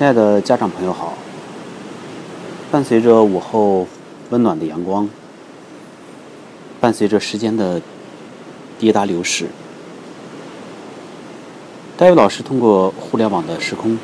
[0.00, 1.12] 亲爱的家长朋友好，
[2.70, 3.86] 伴随着午后
[4.30, 5.06] 温暖的阳光，
[6.80, 7.82] 伴随着时间的
[8.78, 9.48] 滴答流逝，
[11.98, 13.98] 戴宇老师通过互联网的时空，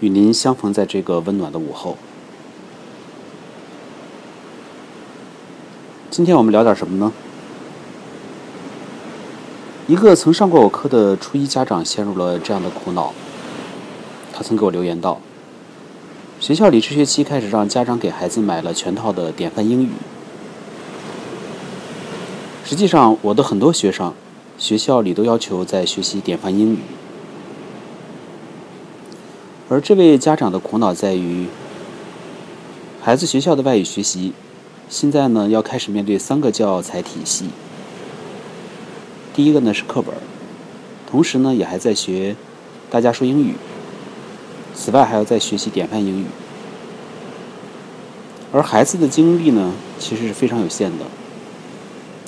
[0.00, 1.96] 与您相逢在这个温暖的午后。
[6.10, 7.12] 今天我们聊点什么呢？
[9.86, 13.14] 一个曾上过我课的初一家长陷入了这样的苦恼。
[14.36, 15.18] 他曾给我留言道
[16.38, 19.88] ：“学校里这学期开始让家长给孩子买了全套的典范英语。
[22.62, 24.12] 实际上，我的很多学生，
[24.58, 26.80] 学校里都要求在学习典范英语。
[29.70, 31.46] 而这位家长的苦恼在于，
[33.00, 34.34] 孩子学校的外语学习，
[34.90, 37.46] 现在呢要开始面对三个教材体系。”
[39.32, 40.14] 第一个呢是课本，
[41.10, 42.36] 同时呢也还在学
[42.90, 43.54] 大家说英语。
[44.76, 46.26] 此外还要再学习典范英语，
[48.52, 51.06] 而孩子的精力呢其实是非常有限的。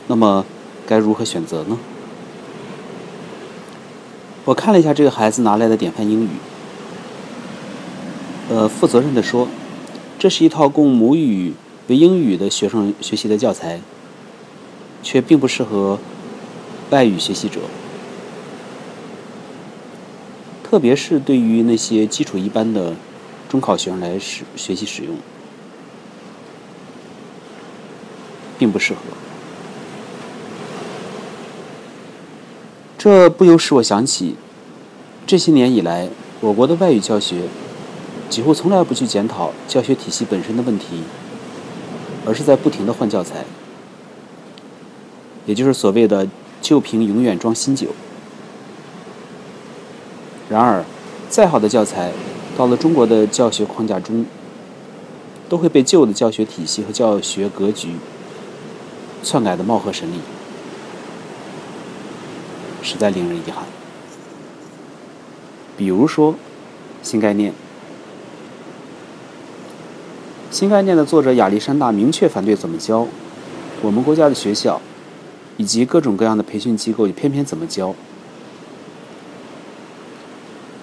[0.06, 0.44] 那么
[0.86, 1.78] 该如何选择呢？
[4.46, 6.30] 我看了一下这个孩子拿来的典范英语，
[8.48, 9.46] 呃，负责任的说，
[10.18, 11.52] 这是一套供母语
[11.88, 13.80] 为英语的学生学习的教材，
[15.02, 15.98] 却并不适合。
[16.90, 17.60] 外语学习者，
[20.68, 22.94] 特别是对于那些基础一般的
[23.48, 25.16] 中考学生来使学习使用，
[28.58, 29.00] 并不适合。
[32.98, 34.34] 这不由使我想起，
[35.26, 36.10] 这些年以来，
[36.40, 37.44] 我国的外语教学
[38.28, 41.02] 几乎从来不去检讨教学体系本身的问题，
[42.26, 43.44] 而是在不停的换教材，
[45.46, 46.28] 也就是所谓的。
[46.60, 47.86] 旧瓶永远装新酒。
[50.48, 50.84] 然而，
[51.28, 52.12] 再好的教材，
[52.56, 54.24] 到了中国的教学框架中，
[55.48, 57.96] 都会被旧的教学体系和教学格局
[59.22, 60.20] 篡改的貌合神离，
[62.82, 63.64] 实在令人遗憾。
[65.76, 66.34] 比如说，
[67.02, 67.52] 新概念，
[70.50, 73.06] 新概念的作者亚历山大明确反对怎么教，
[73.82, 74.80] 我们国家的学校。
[75.60, 77.92] 以及各种各样的培训机构也偏偏怎么教？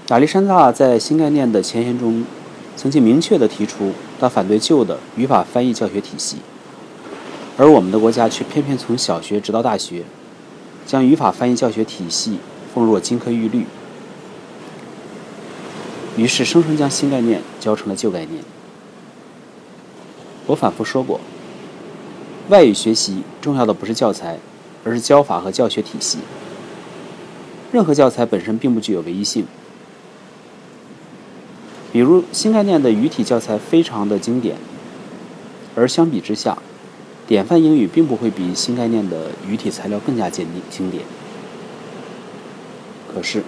[0.10, 2.24] 亚历山大在新概念的前言中，
[2.76, 6.38] 曾经明确的提出，他反对旧的语法翻译教学体系，
[7.58, 10.04] 而我们的国家却偏偏从小学直到大学，
[10.86, 12.38] 将语法翻译教学体系
[12.74, 13.66] 奉若金科玉律，
[16.16, 18.44] 于是生生将新概念教成了旧概念。
[20.46, 21.20] 我反复说过，
[22.50, 24.38] 外语学习重要的不是教材。
[24.88, 26.20] 而是教法和教学体系。
[27.72, 29.44] 任何教材本身并不具有唯一性。
[31.96, 34.58] 比如新概念的语体教材非常的经典，
[35.78, 36.58] 而相比之下，
[37.26, 41.06] 典范英语并不会比新概念的语体材料更加经经典。
[43.08, 43.44] 可是，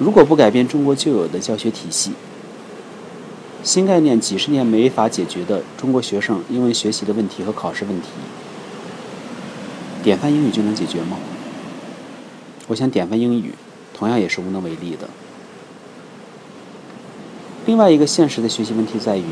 [0.00, 2.10] 如果不改变中国旧有的教学体系，
[3.62, 8.08] 新概念几十年没法解决的中国学生英文学习的问题和考试问题。
[10.02, 11.16] 典范英语就能解决吗？
[12.66, 13.54] 我想，典范英语
[13.94, 15.08] 同样也是无能为力的。
[17.70, 19.22] 另外一个现实的学习问题在于，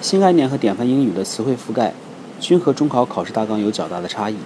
[0.00, 1.92] 新概念和典范英语的词汇覆盖
[2.40, 4.36] 均和中考考试大纲有较大的差异。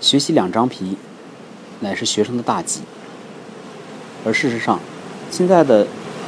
[0.00, 0.96] 学习两张皮，
[1.78, 2.80] 乃是学生的大忌。
[4.24, 4.80] 而事实上，
[5.30, 5.86] 现在的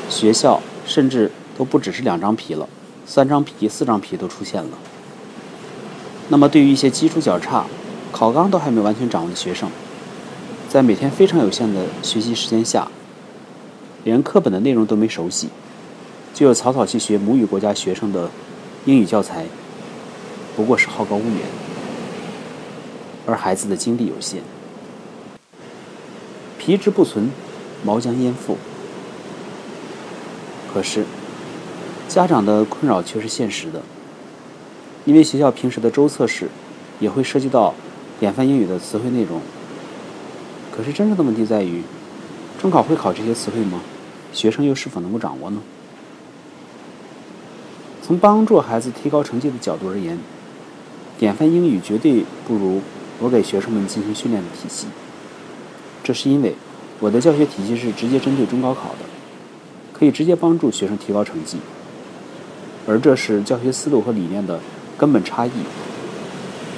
[0.09, 1.29] 学校甚至
[1.59, 2.69] 都不只是两张皮了，
[3.05, 4.79] 三张皮、四张皮都出现了。
[6.29, 7.65] 那么，对于一些基础较差、
[8.13, 9.69] 考纲都还没完全掌握的学生，
[10.69, 12.87] 在每天非常有限的学习时间下，
[14.05, 15.49] 连课本的内容都没熟悉，
[16.35, 18.31] 就草草去学母语国家学生的
[18.85, 19.47] 英语教材，
[20.55, 21.41] 不过是好高骛远。
[23.27, 24.43] 而孩子的精力有限，
[26.59, 27.31] 皮之不存，
[27.83, 28.59] 毛将焉附？
[30.73, 31.07] 可是，
[32.07, 33.81] 家长的困扰却是现实的。
[35.07, 36.49] 因为学校平时的周测试
[37.01, 37.75] 也会涉及到
[38.21, 39.41] 典范英语的词汇内容，
[40.71, 41.83] 可是真正的问题在于，
[42.61, 43.81] 中考会考这些词汇吗？
[44.35, 45.63] 学生又是否能够掌握呢？
[48.03, 50.19] 从帮助孩子提高成绩的角度而言，
[51.19, 52.83] 典范英语绝对不如
[53.21, 54.89] 我给学生们进行训练的体系。
[56.03, 56.55] 这是因为
[57.01, 59.07] 我的教学体系是直接针对中高考的，
[59.95, 61.57] 可以直接帮助学生提高成绩，
[62.87, 64.61] 而这是教学思路和理念的。
[64.97, 65.51] 根本差异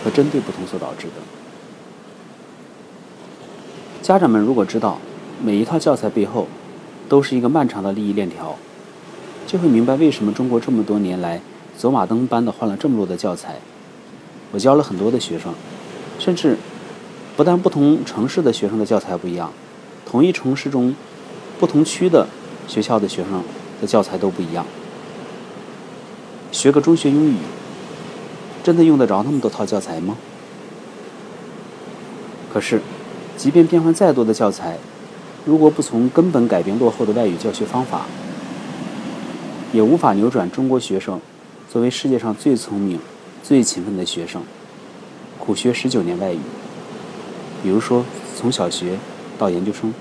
[0.02, 1.12] 和针对不同所导致的。
[4.00, 4.98] 家长们如果知道
[5.44, 6.48] 每一套教材背后
[7.08, 8.56] 都是一个漫长的利益链条，
[9.46, 11.40] 就会明白为什么中国这么多年来
[11.76, 13.56] 走马灯般的换了这么多的教材。
[14.52, 15.52] 我教了很多的学生，
[16.18, 16.56] 甚至
[17.36, 19.52] 不但不同城市的学生的教材不一样，
[20.04, 20.94] 同一城市中
[21.58, 22.26] 不同区的
[22.66, 23.42] 学校的学生
[23.80, 24.64] 的教材都不一样。
[26.52, 27.36] 学个中学英语，
[28.62, 30.16] 真的用得着那么多套教材吗？
[32.52, 32.80] 可是，
[33.36, 34.78] 即便变换再多的教材，
[35.46, 38.02] 如果不从根本改变落后的外语教学方法，
[39.72, 41.20] 也无法扭转中国学生
[41.70, 42.98] 作为世界上最聪明、
[43.44, 44.42] 最勤奋的学生，
[45.38, 46.40] 苦学十九年外语，
[47.62, 48.04] 比如说
[48.34, 48.98] 从小学
[49.38, 49.94] 到研究生，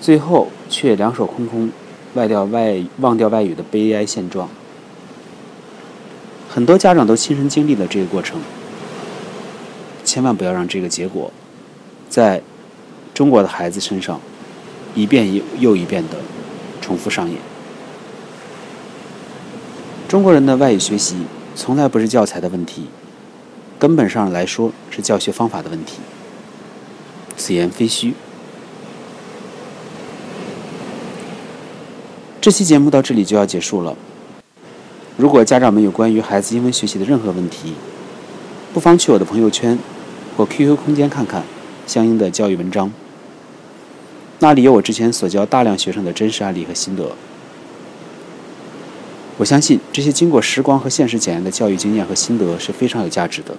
[0.00, 1.70] 最后却两手空空。
[2.14, 4.48] 外调外忘掉外语的悲哀现状，
[6.48, 8.40] 很多家长都亲身经历了这个过程。
[10.02, 11.30] 千万不要让这个结果，
[12.08, 12.40] 在
[13.16, 14.20] 中国的孩子身上
[14.94, 16.18] 一遍又又一遍的
[16.82, 17.38] 重复上演。
[20.06, 21.16] 中国人的外语学习
[21.54, 22.88] 从来不是教材的问题，
[23.78, 25.94] 根本上来说是教学方法的问题。
[27.38, 28.12] 此言非虚。
[32.38, 33.96] 这期节目到这里就要结束了。
[35.16, 37.72] 如果家长们有关于孩子英文学习的任何问题，
[38.74, 39.78] 不妨去我的朋友圈
[40.36, 41.42] 或 QQ 空间看看
[41.86, 42.92] 相应的教育文章，
[44.38, 47.12] 那里有我之前所教大量学生的真实案例和心得。
[49.38, 53.56] 我相信这些经过时光和现实检验的教育经验和心得是非常有价值的，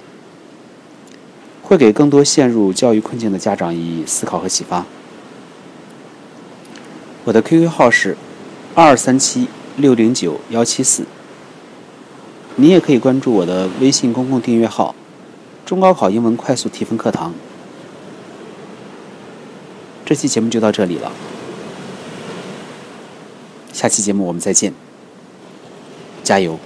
[1.63, 4.85] 会给更多陷入教育困境的家长以思考和启发。
[7.25, 8.17] 我的 QQ 号是。
[8.79, 9.47] 二三七
[9.77, 11.03] 六零九幺七四，
[12.57, 14.93] 你也可以关注我的微信公共订阅号
[15.65, 17.33] “中高考英文快速提分课堂”。
[20.07, 21.11] 这期节目就到这里了，
[23.73, 24.73] 下期节目我们再见，
[26.23, 26.57] 加油！